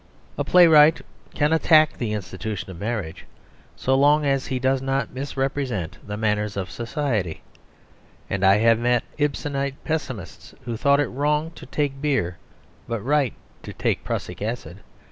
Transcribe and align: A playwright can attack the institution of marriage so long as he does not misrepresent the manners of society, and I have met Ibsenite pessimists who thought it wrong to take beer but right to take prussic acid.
A 0.35 0.43
playwright 0.43 1.01
can 1.35 1.53
attack 1.53 1.95
the 1.99 2.13
institution 2.13 2.71
of 2.71 2.79
marriage 2.79 3.27
so 3.75 3.93
long 3.93 4.25
as 4.25 4.47
he 4.47 4.57
does 4.57 4.81
not 4.81 5.13
misrepresent 5.13 5.99
the 6.07 6.17
manners 6.17 6.57
of 6.57 6.71
society, 6.71 7.43
and 8.27 8.43
I 8.43 8.55
have 8.57 8.79
met 8.79 9.03
Ibsenite 9.19 9.75
pessimists 9.83 10.55
who 10.65 10.75
thought 10.75 10.99
it 11.01 11.07
wrong 11.09 11.51
to 11.51 11.67
take 11.67 12.01
beer 12.01 12.37
but 12.87 12.99
right 13.03 13.35
to 13.61 13.73
take 13.73 14.03
prussic 14.03 14.41
acid. 14.41 14.77